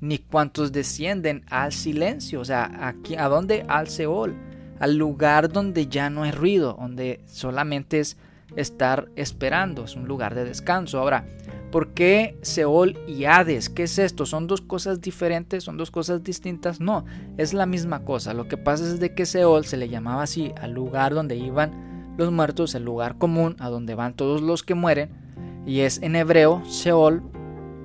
[0.00, 3.66] ni cuantos descienden al silencio, o sea, aquí, ¿a dónde?
[3.68, 4.34] Al Seol,
[4.80, 8.16] al lugar donde ya no hay ruido, donde solamente es
[8.56, 10.98] estar esperando, es un lugar de descanso.
[10.98, 11.26] Ahora,
[11.70, 13.68] ¿por qué Seol y Hades?
[13.68, 14.24] ¿Qué es esto?
[14.24, 15.64] ¿Son dos cosas diferentes?
[15.64, 16.80] ¿Son dos cosas distintas?
[16.80, 17.04] No,
[17.36, 18.32] es la misma cosa.
[18.32, 22.14] Lo que pasa es de que Seol se le llamaba así al lugar donde iban
[22.16, 25.23] los muertos, el lugar común a donde van todos los que mueren,
[25.66, 27.22] y es en hebreo Sheol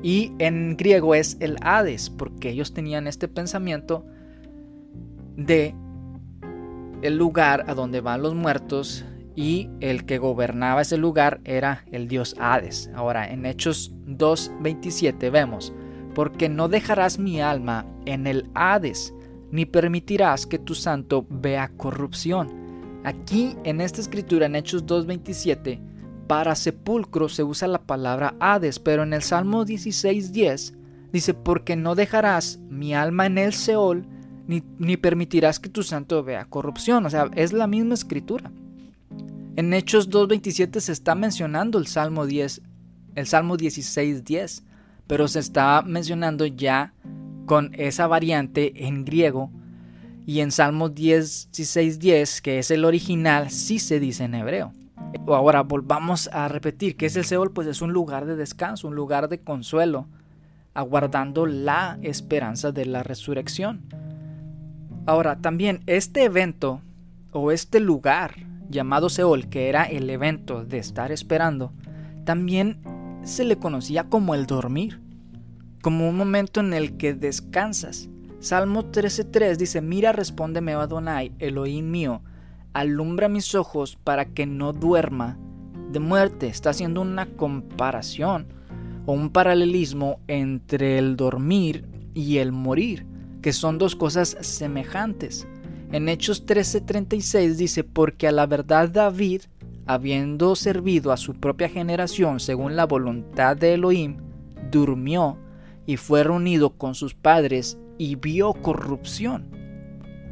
[0.01, 4.05] y en griego es el Hades, porque ellos tenían este pensamiento
[5.35, 5.75] de
[7.01, 12.07] el lugar a donde van los muertos y el que gobernaba ese lugar era el
[12.07, 12.89] dios Hades.
[12.93, 15.73] Ahora, en Hechos 2:27 vemos,
[16.13, 19.13] porque no dejarás mi alma en el Hades,
[19.51, 22.49] ni permitirás que tu santo vea corrupción.
[23.03, 25.79] Aquí en esta escritura, en Hechos 2:27,
[26.29, 30.75] para sepulcro se usa la palabra Hades, pero en el Salmo 16.10
[31.11, 34.05] dice, porque no dejarás mi alma en el Seol,
[34.45, 37.07] ni, permitirás que tu santo vea corrupción.
[37.07, 38.51] O sea, es la misma escritura.
[39.55, 42.61] En Hechos 2.27 se está mencionando el Salmo 10,
[43.15, 44.61] el Salmo 16.10,
[45.07, 46.93] pero se está mencionando ya
[47.47, 49.49] con esa variante en griego.
[50.27, 54.73] Y en Salmo 16.10, que es el original, sí se dice en hebreo.
[55.27, 58.95] Ahora volvamos a repetir que es el Seol, pues es un lugar de descanso, un
[58.95, 60.07] lugar de consuelo,
[60.73, 63.81] aguardando la esperanza de la resurrección.
[65.05, 66.81] Ahora, también este evento
[67.31, 68.35] o este lugar
[68.69, 71.73] llamado Seol, que era el evento de estar esperando,
[72.25, 72.79] también
[73.23, 75.01] se le conocía como el dormir,
[75.81, 78.09] como un momento en el que descansas.
[78.39, 82.21] Salmo 13.3 dice, mira, respóndeme, Adonai, Elohim mío,
[82.79, 85.37] alumbra mis ojos para que no duerma
[85.91, 86.47] de muerte.
[86.47, 88.47] Está haciendo una comparación
[89.05, 93.05] o un paralelismo entre el dormir y el morir,
[93.41, 95.47] que son dos cosas semejantes.
[95.91, 99.41] En Hechos 13:36 dice, porque a la verdad David,
[99.87, 104.17] habiendo servido a su propia generación según la voluntad de Elohim,
[104.71, 105.37] durmió
[105.87, 109.58] y fue reunido con sus padres y vio corrupción.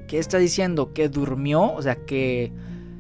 [0.08, 0.94] ¿Qué está diciendo?
[0.94, 2.52] Que durmió, o sea, que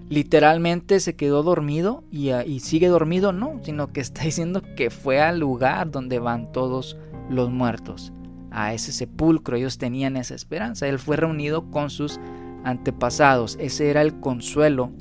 [0.09, 4.89] literalmente se quedó dormido y, ah, y, sigue dormido, no, sino que está diciendo que
[4.89, 6.97] fue al lugar donde van todos
[7.29, 8.13] los muertos,
[8.51, 12.19] a ese sepulcro, ellos tenían esa esperanza, él fue reunido con sus
[12.63, 14.91] antepasados, ese era el consuelo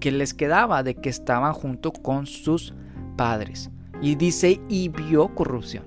[0.00, 2.74] que les quedaba de que estaban junto con sus
[3.16, 3.70] padres.
[4.02, 5.84] Y dice, y vio corrupción.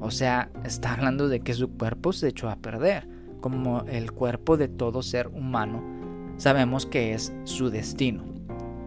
[0.00, 3.13] O sea, está hablando de que su cuerpo se echó a perder
[3.44, 5.84] como el cuerpo de todo ser humano,
[6.38, 8.24] sabemos que es su destino.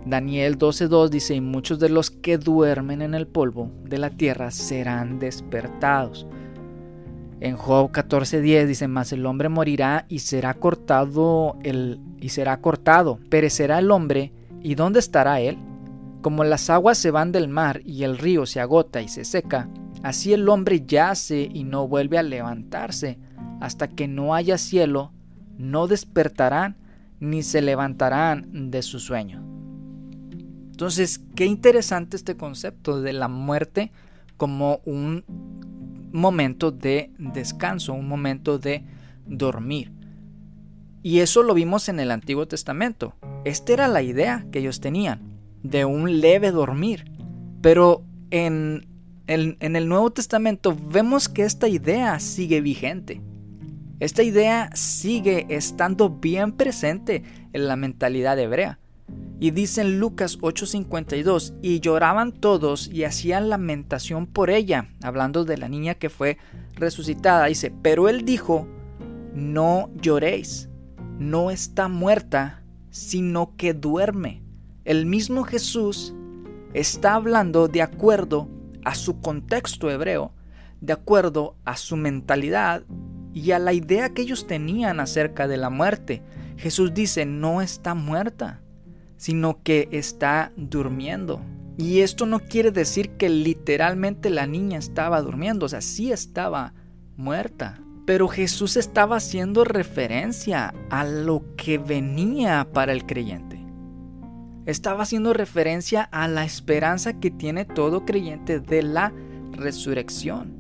[0.03, 4.49] Daniel 12.2 dice, y muchos de los que duermen en el polvo de la tierra
[4.49, 6.25] serán despertados.
[7.39, 13.19] En Job 14:10 dice, mas el hombre morirá y será cortado el y será cortado,
[13.29, 15.59] perecerá el hombre, ¿y dónde estará él?
[16.23, 19.69] Como las aguas se van del mar y el río se agota y se seca,
[20.03, 23.19] así el hombre yace y no vuelve a levantarse
[23.59, 25.11] hasta que no haya cielo,
[25.57, 26.77] no despertarán
[27.19, 29.43] ni se levantarán de su sueño.
[30.71, 33.91] Entonces, qué interesante este concepto de la muerte
[34.37, 35.25] como un
[36.11, 38.85] momento de descanso, un momento de
[39.25, 39.91] dormir.
[41.01, 43.15] Y eso lo vimos en el Antiguo Testamento.
[43.43, 45.21] Esta era la idea que ellos tenían,
[45.63, 47.11] de un leve dormir.
[47.61, 48.85] Pero en,
[49.27, 53.21] en el Nuevo Testamento vemos que esta idea sigue vigente.
[53.99, 58.79] Esta idea sigue estando bien presente en la mentalidad hebrea.
[59.39, 65.57] Y dice en Lucas 8:52, y lloraban todos y hacían lamentación por ella, hablando de
[65.57, 66.37] la niña que fue
[66.75, 67.45] resucitada.
[67.45, 68.67] Dice, pero él dijo,
[69.33, 70.69] no lloréis,
[71.19, 74.43] no está muerta, sino que duerme.
[74.85, 76.13] El mismo Jesús
[76.73, 78.49] está hablando de acuerdo
[78.87, 80.31] a su contexto hebreo,
[80.79, 82.83] de acuerdo a su mentalidad
[83.33, 86.23] y a la idea que ellos tenían acerca de la muerte.
[86.55, 88.61] Jesús dice, no está muerta,
[89.17, 91.41] sino que está durmiendo.
[91.77, 96.73] Y esto no quiere decir que literalmente la niña estaba durmiendo, o sea, sí estaba
[97.17, 97.81] muerta.
[98.05, 103.56] Pero Jesús estaba haciendo referencia a lo que venía para el creyente.
[104.67, 109.13] Estaba haciendo referencia a la esperanza que tiene todo creyente de la
[109.53, 110.53] resurrección.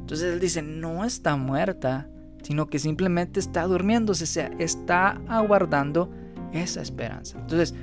[0.00, 2.08] Entonces él dice, no está muerta,
[2.42, 6.10] sino que simplemente está durmiéndose, o sea, está aguardando
[6.54, 7.38] esa esperanza.
[7.38, 7.74] Entonces,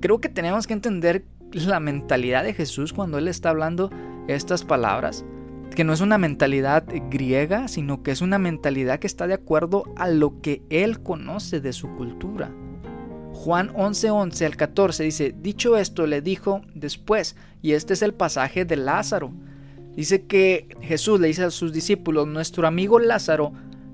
[0.00, 3.90] creo que tenemos que entender la mentalidad de Jesús cuando Él está hablando
[4.28, 5.24] estas palabras,
[5.74, 9.84] que no es una mentalidad griega, sino que es una mentalidad que está de acuerdo
[9.96, 12.52] a lo que Él conoce de su cultura.
[13.34, 18.14] Juan 11:11 11 al 14 dice, dicho esto le dijo después, y este es el
[18.14, 19.32] pasaje de Lázaro.
[19.96, 23.52] Dice que Jesús le dice a sus discípulos, nuestro amigo Lázaro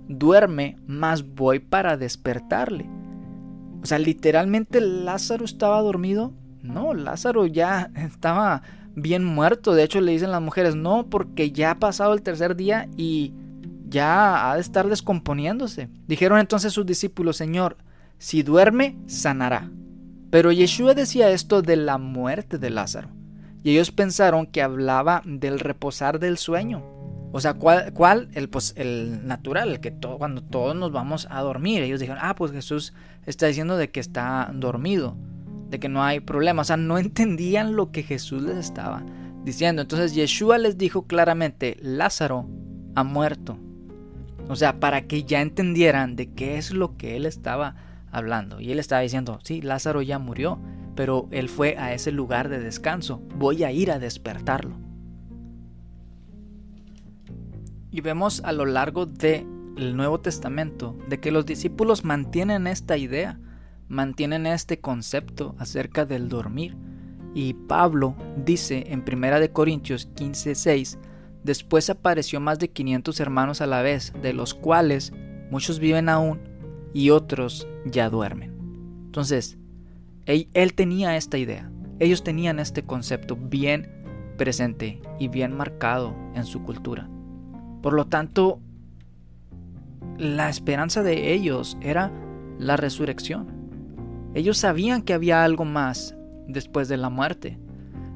[0.09, 2.89] duerme, mas voy para despertarle.
[3.82, 6.32] O sea, literalmente Lázaro estaba dormido.
[6.62, 8.62] No, Lázaro ya estaba
[8.95, 9.74] bien muerto.
[9.74, 13.32] De hecho, le dicen las mujeres, no, porque ya ha pasado el tercer día y
[13.89, 15.89] ya ha de estar descomponiéndose.
[16.07, 17.76] Dijeron entonces sus discípulos, Señor,
[18.19, 19.71] si duerme, sanará.
[20.31, 23.09] Pero Yeshua decía esto de la muerte de Lázaro.
[23.62, 26.85] Y ellos pensaron que hablaba del reposar del sueño.
[27.33, 28.29] O sea, ¿cuál?
[28.33, 31.83] El, pues, el natural, que todo, cuando todos nos vamos a dormir.
[31.83, 32.95] Ellos dijeron, ah, pues Jesús
[33.27, 35.16] está diciendo de que está dormido,
[35.69, 36.62] de que no hay problema.
[36.62, 39.05] O sea, no entendían lo que Jesús les estaba
[39.45, 39.83] diciendo.
[39.83, 42.49] Entonces Yeshua les dijo claramente, Lázaro
[42.95, 43.59] ha muerto.
[44.49, 47.77] O sea, para que ya entendieran de qué es lo que él estaba
[48.11, 48.61] hablando.
[48.61, 50.61] Y él estaba diciendo, sí, Lázaro ya murió,
[50.94, 53.22] pero él fue a ese lugar de descanso.
[53.36, 54.76] Voy a ir a despertarlo.
[57.90, 63.40] Y vemos a lo largo del Nuevo Testamento de que los discípulos mantienen esta idea,
[63.88, 66.76] mantienen este concepto acerca del dormir.
[67.34, 70.98] Y Pablo dice en 1 de Corintios 15:6,
[71.44, 75.12] después apareció más de 500 hermanos a la vez, de los cuales
[75.50, 76.40] muchos viven aún
[76.99, 78.57] y otros ya duermen.
[79.07, 79.57] Entonces,
[80.26, 81.70] él, tenía esta idea,
[82.01, 83.88] ellos tenían este concepto bien
[84.36, 87.09] presente y bien marcado en su cultura.
[87.82, 88.59] Por lo tanto,
[90.18, 92.11] la esperanza de ellos era
[92.59, 93.46] la resurrección.
[94.34, 96.16] Ellos sabían que había algo más
[96.49, 97.61] después de la muerte.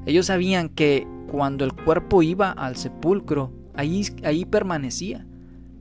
[0.05, 5.25] Ellos sabían que cuando el cuerpo iba al sepulcro, ahí, ahí permanecía.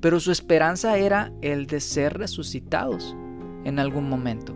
[0.02, 3.16] Pero su esperanza era el de ser resucitados
[3.64, 4.54] en algún momento.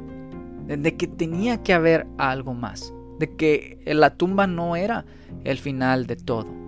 [0.66, 2.92] De que tenía que haber algo más.
[3.18, 5.06] De que la tumba no era
[5.44, 6.66] el final de todo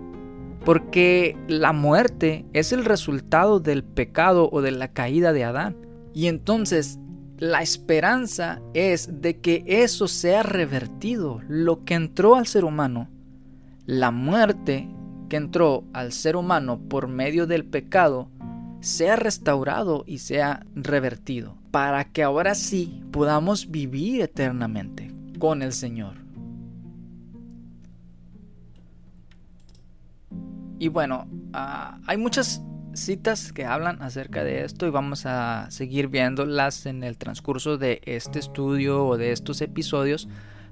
[0.65, 5.77] porque la muerte es el resultado del pecado o de la caída de Adán.
[6.13, 6.99] Y entonces
[7.37, 13.09] la esperanza es de que eso sea revertido, lo que entró al ser humano,
[13.85, 14.89] la muerte
[15.29, 18.29] que entró al ser humano por medio del pecado,
[18.81, 26.15] sea restaurado y sea revertido, para que ahora sí podamos vivir eternamente con el Señor.
[30.79, 32.61] Y bueno, ah, hay muchas
[32.93, 38.01] citas que hablan acerca de esto y vamos a seguir viéndolas en el transcurso de
[38.05, 40.27] este estudio o de estos episodios.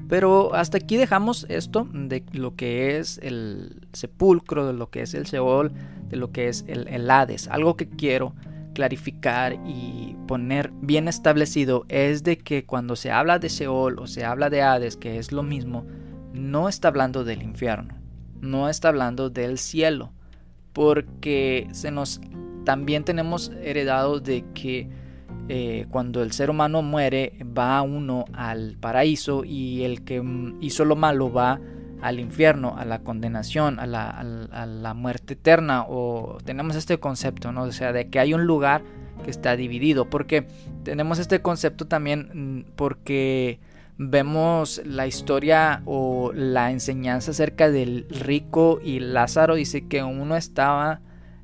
[0.08, 5.14] Pero hasta aquí dejamos esto de lo que es el sepulcro, de lo que es
[5.14, 5.72] el Seol,
[6.10, 7.48] de lo que es el, Hades.
[7.48, 8.34] Algo que quiero
[8.74, 14.24] clarificar y poner bien establecido es de que cuando se habla de Seol o se
[14.24, 15.86] habla de Hades, que es lo mismo,
[16.34, 17.98] no está hablando del infierno
[18.41, 20.12] no está hablando del cielo,
[20.74, 22.22] porque se nos
[22.64, 24.89] también tenemos heredado de que
[25.48, 30.22] eh, cuando el ser humano muere va uno al paraíso y el que
[30.60, 31.62] hizo lo malo va
[32.02, 37.52] al infierno, a la condenación, a la, a la, muerte eterna, o tenemos este concepto,
[37.52, 37.64] ¿no?
[37.64, 38.84] O sea, de que hay un lugar
[39.24, 40.48] que está dividido, porque
[40.84, 43.60] tenemos este concepto también mm, porque
[43.98, 49.56] vemos la historia o la enseñanza acerca del rico y Lázaro.
[49.56, 51.02] Dice que uno estaba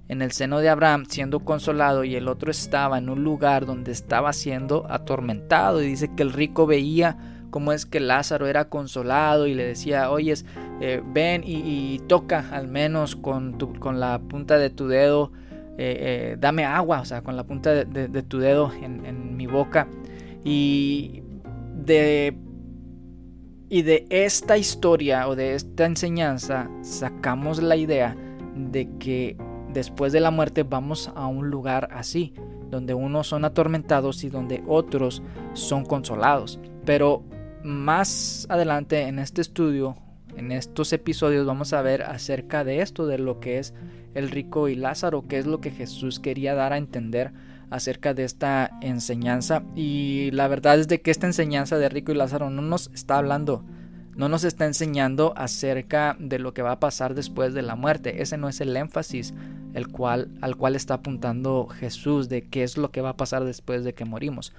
[0.08, 3.92] en el seno de Abraham siendo consolado y el otro estaba en un lugar donde
[3.92, 5.82] estaba siendo atormentado.
[5.82, 10.10] Y dice que el rico veía cómo es que Lázaro era consolado y le decía,
[10.10, 10.44] oyes,
[10.82, 15.32] eh, ven y, toca al menos con, con la punta de tu dedo,
[15.78, 19.46] eh, eh, dame agua, o sea, con la punta de, tu dedo en, en mi
[19.46, 19.88] boca.
[20.44, 21.22] Y
[21.76, 22.36] de
[23.70, 28.18] Y de esta historia o de esta enseñanza sacamos la idea
[28.56, 29.38] de que
[29.72, 32.34] después de la muerte vamos a un lugar así,
[32.72, 35.22] donde unos son atormentados y donde otros
[35.54, 36.60] son consolados.
[36.84, 37.24] Pero
[37.64, 39.96] más adelante en este estudio,
[40.36, 43.74] en estos episodios, vamos a ver acerca de esto, de lo que es
[44.14, 47.32] el rico y Lázaro, qué es lo que Jesús quería dar a entender
[47.70, 49.64] acerca de esta enseñanza.
[49.76, 53.18] Y la verdad es de que esta enseñanza de rico y Lázaro no nos está
[53.18, 53.64] hablando
[54.16, 58.22] no nos está enseñando acerca de lo que va a pasar después de la muerte.
[58.22, 59.34] Ese no es el énfasis
[59.74, 63.44] el cual, al cual está apuntando Jesús de qué es lo que va a pasar
[63.44, 64.54] después de que morimos.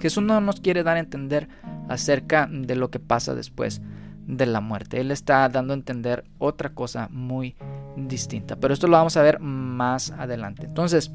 [0.00, 1.48] Jesús no nos quiere dar a entender
[1.88, 3.80] acerca de lo que pasa después
[4.26, 5.00] de la muerte.
[5.00, 7.56] Él está dando a entender otra cosa muy
[7.96, 8.56] distinta.
[8.56, 10.66] Pero esto lo vamos a ver más adelante.
[10.66, 11.12] Entonces,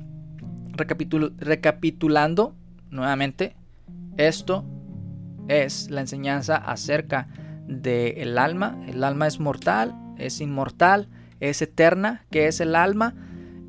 [0.73, 2.55] recapitulando
[2.89, 3.55] nuevamente,
[4.17, 4.65] esto
[5.47, 7.27] es la enseñanza acerca
[7.67, 8.77] del alma.
[8.87, 12.25] El alma es mortal, es inmortal, es eterna.
[12.31, 13.15] ¿Qué es el alma?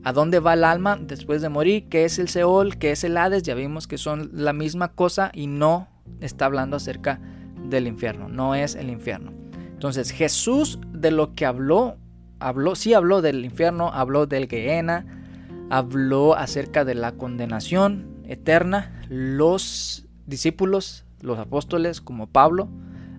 [0.03, 1.88] ¿A dónde va el alma después de morir?
[1.90, 2.78] ¿Qué es el Seol?
[2.78, 3.42] ¿Qué es el Hades?
[3.42, 5.88] Ya vimos que son la misma cosa y no
[6.20, 7.20] está hablando acerca
[7.68, 8.28] del infierno.
[8.28, 9.32] No es el infierno.
[9.72, 11.98] Entonces Jesús de lo que habló,
[12.38, 15.05] habló, sí habló del infierno, habló del Gehenna,
[15.68, 19.03] habló acerca de la condenación eterna.
[19.11, 22.70] Los discípulos, los apóstoles como Pablo,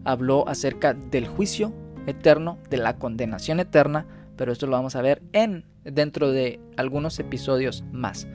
[0.04, 1.74] habló acerca del juicio
[2.08, 7.20] eterno, de la condenación eterna, pero esto lo vamos a ver en dentro de algunos
[7.20, 8.28] episodios más.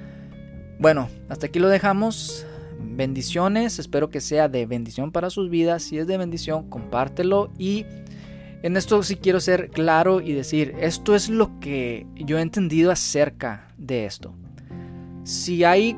[0.78, 2.47] Bueno, hasta aquí lo dejamos.
[2.78, 5.82] Bendiciones, espero que sea de bendición para sus vidas.
[5.82, 7.86] Si es de bendición, compártelo y
[8.62, 12.90] en esto sí quiero ser claro y decir, esto es lo que yo he entendido
[12.90, 14.34] acerca de esto.
[15.24, 15.97] Si hay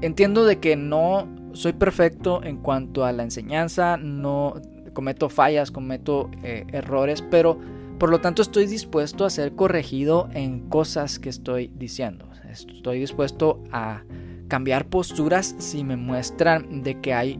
[0.00, 4.54] entiendo de que no soy perfecto en cuanto a la enseñanza, no
[4.92, 7.58] cometo fallas, cometo eh, errores, pero
[8.00, 12.30] por lo tanto estoy dispuesto a ser corregido en cosas que estoy diciendo.
[12.50, 14.04] Estoy dispuesto a
[14.48, 17.38] cambiar posturas si me muestran de que hay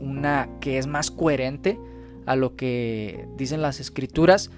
[0.00, 1.78] una que es más coherente
[2.26, 4.50] a lo que dicen las escrituras.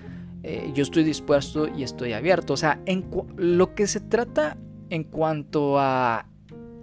[0.42, 2.54] Eh, yo estoy dispuesto y estoy abierto.
[2.54, 3.04] O sea, en
[3.36, 4.56] lo que se trata
[4.88, 6.26] en cuanto a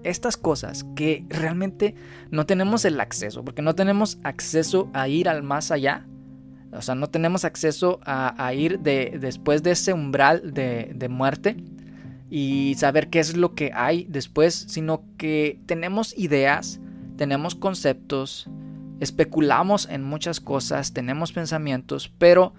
[0.03, 1.95] estas cosas que realmente
[2.29, 6.05] no tenemos el acceso, porque no tenemos acceso a ir al más allá.
[6.71, 11.57] O sea, no tenemos acceso a, ir de, después de ese umbral de, de muerte
[12.29, 16.79] y saber qué es lo que hay después, sino que tenemos ideas,
[17.17, 18.47] tenemos conceptos,
[18.99, 22.53] especulamos en muchas cosas, tenemos pensamientos, pero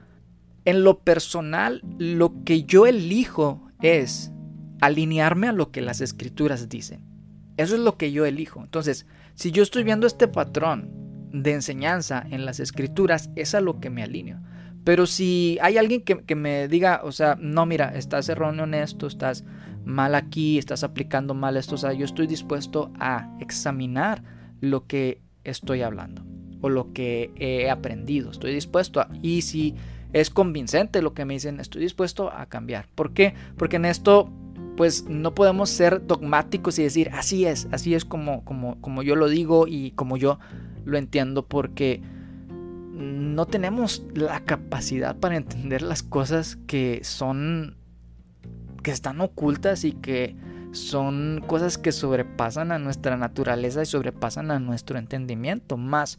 [0.64, 4.32] en lo personal lo que yo elijo es
[4.80, 7.02] alinearme a lo que las escrituras dicen.
[7.56, 8.60] Eso es lo que yo elijo.
[8.60, 13.80] Entonces, si yo estoy viendo este patrón de enseñanza en las escrituras, es a lo
[13.80, 14.40] que me alineo.
[14.84, 19.06] Pero si hay alguien que, me diga, o sea, no, mira, estás erróneo en esto,
[19.06, 19.44] estás
[19.84, 24.22] mal aquí, estás aplicando mal esto, o sea, yo estoy dispuesto a examinar
[24.60, 26.24] lo que estoy hablando
[26.62, 28.30] o lo que he aprendido.
[28.30, 29.08] Estoy dispuesto a...
[29.22, 29.74] Y si
[30.12, 32.88] es convincente lo que me dicen, estoy dispuesto a cambiar.
[32.94, 33.34] ¿Por qué?
[33.56, 34.30] Porque en esto
[34.76, 39.14] pues no podemos ser dogmáticos y decir así es, así es como, como, como yo
[39.14, 40.38] lo digo y como yo
[40.84, 42.02] lo entiendo, porque
[42.92, 47.76] no tenemos la capacidad para entender las cosas que son,
[48.82, 50.36] que están ocultas y que
[50.72, 55.76] son cosas que sobrepasan a nuestra naturaleza y sobrepasan a nuestro entendimiento.
[55.76, 56.18] Más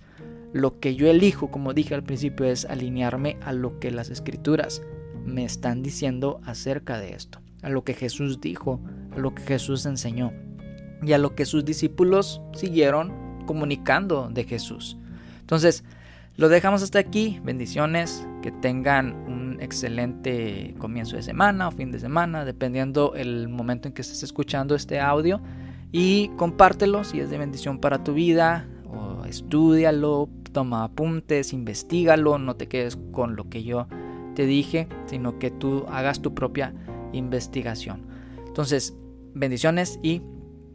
[0.54, 4.82] lo que yo elijo, como dije al principio, es alinearme a lo que las escrituras
[5.26, 8.80] me están diciendo acerca de esto a lo que Jesús dijo,
[9.12, 10.34] a lo que Jesús enseñó
[11.02, 13.14] y a lo que sus discípulos siguieron
[13.52, 14.98] comunicando de Jesús.
[15.42, 15.84] Entonces,
[16.38, 17.42] lo dejamos hasta aquí.
[17.44, 23.90] Bendiciones, que tengan un excelente comienzo de semana o fin de semana, dependiendo el momento
[23.90, 25.42] en que estés escuchando este audio.
[25.92, 32.56] Y compártelo si es de bendición para tu vida, o estudialo, toma apuntes, investigalo, no
[32.56, 33.88] te quedes con lo que yo
[34.34, 36.74] te dije, sino que tú hagas tu propia
[37.12, 38.08] investigación.
[38.48, 38.96] Entonces,
[39.34, 40.22] bendiciones y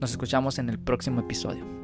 [0.03, 1.76] nos escuchamos en el próximo episodio.